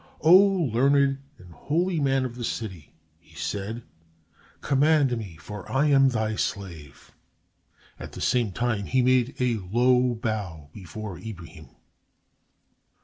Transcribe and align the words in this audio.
"O 0.21 0.33
learned 0.35 1.19
and 1.37 1.53
holy 1.53 1.99
man 1.99 2.25
of 2.25 2.33
the 2.33 2.43
city," 2.43 2.95
he 3.19 3.35
said, 3.35 3.83
"command 4.61 5.15
me, 5.15 5.37
for 5.37 5.71
I 5.71 5.89
am 5.91 6.09
thy 6.09 6.35
slave." 6.37 7.11
At 7.99 8.13
the 8.13 8.19
same 8.21 8.51
time 8.51 8.87
he 8.87 9.03
made 9.03 9.35
a 9.39 9.57
low 9.57 10.15
bow 10.15 10.71
before 10.73 11.19
Ibrahim. 11.19 11.67